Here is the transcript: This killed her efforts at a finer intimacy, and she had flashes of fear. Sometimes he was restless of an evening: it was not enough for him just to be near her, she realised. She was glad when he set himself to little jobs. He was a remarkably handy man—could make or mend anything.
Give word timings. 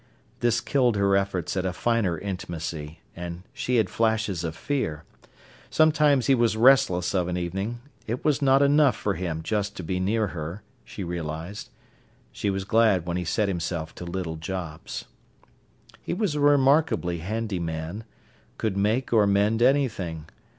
This 0.39 0.61
killed 0.61 0.95
her 0.95 1.15
efforts 1.15 1.55
at 1.55 1.63
a 1.63 1.71
finer 1.71 2.17
intimacy, 2.17 3.01
and 3.15 3.43
she 3.53 3.75
had 3.75 3.87
flashes 3.87 4.43
of 4.43 4.55
fear. 4.55 5.03
Sometimes 5.69 6.25
he 6.25 6.33
was 6.33 6.57
restless 6.57 7.13
of 7.13 7.27
an 7.27 7.37
evening: 7.37 7.81
it 8.07 8.25
was 8.25 8.41
not 8.41 8.63
enough 8.63 8.95
for 8.95 9.13
him 9.13 9.43
just 9.43 9.75
to 9.77 9.83
be 9.83 9.99
near 9.99 10.29
her, 10.29 10.63
she 10.83 11.03
realised. 11.03 11.69
She 12.31 12.49
was 12.49 12.63
glad 12.63 13.05
when 13.05 13.15
he 13.15 13.23
set 13.25 13.47
himself 13.47 13.93
to 13.93 14.03
little 14.05 14.37
jobs. 14.37 15.05
He 16.01 16.15
was 16.15 16.33
a 16.33 16.39
remarkably 16.39 17.19
handy 17.19 17.59
man—could 17.59 18.75
make 18.75 19.13
or 19.13 19.27
mend 19.27 19.61
anything. 19.61 20.25